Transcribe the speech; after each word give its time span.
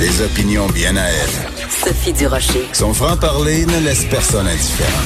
ses 0.00 0.24
opinions 0.24 0.66
bien 0.68 0.96
à 0.96 1.04
elle. 1.04 1.68
Sophie 1.68 2.14
Durocher. 2.14 2.66
Son 2.72 2.94
franc-parler 2.94 3.66
ne 3.66 3.80
laisse 3.80 4.06
personne 4.06 4.46
indifférent. 4.46 5.04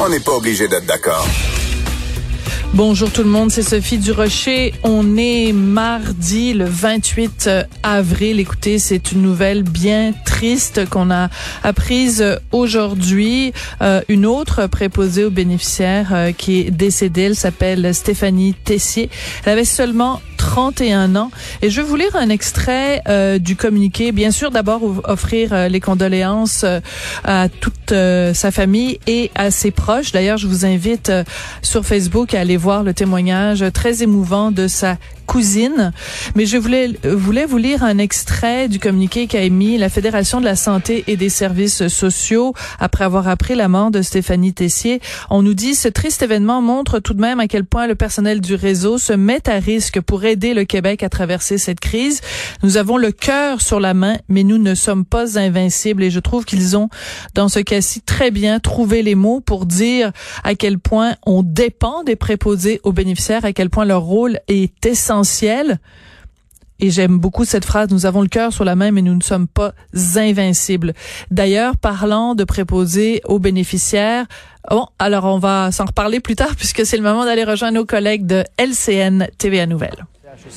On 0.00 0.08
n'est 0.08 0.20
pas 0.20 0.36
obligé 0.36 0.68
d'être 0.68 0.86
d'accord. 0.86 1.26
Bonjour 2.74 3.10
tout 3.10 3.24
le 3.24 3.28
monde, 3.28 3.50
c'est 3.50 3.64
Sophie 3.64 3.98
Durocher. 3.98 4.72
On 4.84 5.16
est 5.16 5.52
mardi 5.52 6.52
le 6.52 6.66
28 6.66 7.50
avril. 7.82 8.38
Écoutez, 8.38 8.78
c'est 8.78 9.10
une 9.10 9.22
nouvelle 9.22 9.64
bien 9.64 10.12
triste 10.24 10.88
qu'on 10.88 11.10
a 11.10 11.28
apprise 11.64 12.24
aujourd'hui. 12.52 13.52
Euh, 13.82 14.02
une 14.08 14.26
autre 14.26 14.68
préposée 14.68 15.24
aux 15.24 15.30
bénéficiaires 15.30 16.10
euh, 16.12 16.30
qui 16.30 16.60
est 16.60 16.70
décédée, 16.70 17.22
elle 17.22 17.36
s'appelle 17.36 17.92
Stéphanie 17.94 18.54
Tessier. 18.54 19.10
Elle 19.44 19.54
avait 19.54 19.64
seulement 19.64 20.20
31 20.48 21.14
ans. 21.14 21.30
Et 21.60 21.68
je 21.68 21.82
vais 21.82 21.86
vous 21.86 21.96
lire 21.96 22.16
un 22.16 22.30
extrait 22.30 23.02
euh, 23.06 23.38
du 23.38 23.54
communiqué. 23.54 24.12
Bien 24.12 24.30
sûr, 24.30 24.50
d'abord 24.50 24.80
offrir 25.04 25.52
euh, 25.52 25.68
les 25.68 25.78
condoléances 25.78 26.64
euh, 26.64 26.80
à 27.22 27.50
toute 27.50 27.92
sa 28.34 28.50
famille 28.50 28.98
et 29.06 29.30
à 29.34 29.50
ses 29.50 29.70
proches. 29.70 30.12
D'ailleurs, 30.12 30.38
je 30.38 30.46
vous 30.46 30.64
invite 30.64 31.12
sur 31.62 31.84
Facebook 31.84 32.34
à 32.34 32.40
aller 32.40 32.56
voir 32.56 32.82
le 32.82 32.92
témoignage 32.94 33.64
très 33.72 34.02
émouvant 34.02 34.50
de 34.50 34.68
sa 34.68 34.96
Mais 36.34 36.46
je 36.46 36.56
voulais, 36.56 36.94
voulais 37.04 37.44
vous 37.44 37.58
lire 37.58 37.84
un 37.84 37.98
extrait 37.98 38.68
du 38.68 38.78
communiqué 38.80 39.26
qu'a 39.26 39.42
émis 39.42 39.76
la 39.76 39.90
Fédération 39.90 40.40
de 40.40 40.44
la 40.44 40.56
santé 40.56 41.04
et 41.06 41.16
des 41.16 41.28
services 41.28 41.86
sociaux 41.88 42.54
après 42.80 43.04
avoir 43.04 43.28
appris 43.28 43.54
la 43.54 43.68
mort 43.68 43.90
de 43.90 44.00
Stéphanie 44.00 44.54
Tessier. 44.54 45.00
On 45.28 45.42
nous 45.42 45.54
dit, 45.54 45.74
ce 45.74 45.88
triste 45.88 46.22
événement 46.22 46.62
montre 46.62 46.98
tout 46.98 47.12
de 47.12 47.20
même 47.20 47.40
à 47.40 47.46
quel 47.46 47.64
point 47.64 47.86
le 47.86 47.94
personnel 47.94 48.40
du 48.40 48.54
réseau 48.54 48.96
se 48.96 49.12
met 49.12 49.48
à 49.48 49.58
risque 49.58 50.00
pour 50.00 50.24
aider 50.24 50.54
le 50.54 50.64
Québec 50.64 51.02
à 51.02 51.10
traverser 51.10 51.58
cette 51.58 51.80
crise. 51.80 52.20
Nous 52.62 52.78
avons 52.78 52.96
le 52.96 53.12
cœur 53.12 53.60
sur 53.60 53.80
la 53.80 53.94
main, 53.94 54.16
mais 54.28 54.44
nous 54.44 54.58
ne 54.58 54.74
sommes 54.74 55.04
pas 55.04 55.38
invincibles 55.38 56.02
et 56.02 56.10
je 56.10 56.20
trouve 56.20 56.46
qu'ils 56.46 56.76
ont, 56.76 56.88
dans 57.34 57.48
ce 57.48 57.60
cas-ci, 57.60 58.00
très 58.00 58.30
bien 58.30 58.60
trouvé 58.60 59.02
les 59.02 59.14
mots 59.14 59.40
pour 59.40 59.66
dire 59.66 60.10
à 60.42 60.54
quel 60.54 60.78
point 60.78 61.16
on 61.26 61.42
dépend 61.42 62.02
des 62.02 62.16
préposés 62.16 62.80
aux 62.82 62.92
bénéficiaires, 62.92 63.44
à 63.44 63.52
quel 63.52 63.68
point 63.68 63.84
leur 63.84 64.02
rôle 64.02 64.40
est 64.48 64.86
essentiel 64.86 65.17
et 66.80 66.90
j'aime 66.90 67.18
beaucoup 67.18 67.44
cette 67.44 67.64
phrase, 67.64 67.88
nous 67.90 68.06
avons 68.06 68.22
le 68.22 68.28
cœur 68.28 68.52
sur 68.52 68.64
la 68.64 68.76
main, 68.76 68.92
mais 68.92 69.02
nous 69.02 69.14
ne 69.14 69.22
sommes 69.22 69.48
pas 69.48 69.72
invincibles. 70.14 70.92
D'ailleurs, 71.30 71.76
parlant 71.76 72.36
de 72.36 72.44
préposer 72.44 73.20
aux 73.24 73.40
bénéficiaires, 73.40 74.26
bon, 74.70 74.86
alors 74.98 75.24
on 75.24 75.38
va 75.38 75.72
s'en 75.72 75.86
reparler 75.86 76.20
plus 76.20 76.36
tard 76.36 76.54
puisque 76.56 76.86
c'est 76.86 76.96
le 76.96 77.02
moment 77.02 77.24
d'aller 77.24 77.44
rejoindre 77.44 77.74
nos 77.74 77.84
collègues 77.84 78.26
de 78.26 78.44
LCN 78.58 79.26
TVA 79.38 79.66
Nouvelles. 79.66 80.06